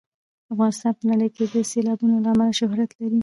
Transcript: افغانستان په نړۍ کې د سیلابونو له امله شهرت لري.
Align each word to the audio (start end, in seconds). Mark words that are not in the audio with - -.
افغانستان 0.53 0.93
په 0.99 1.03
نړۍ 1.11 1.29
کې 1.35 1.43
د 1.53 1.55
سیلابونو 1.71 2.15
له 2.25 2.29
امله 2.33 2.57
شهرت 2.59 2.91
لري. 2.99 3.19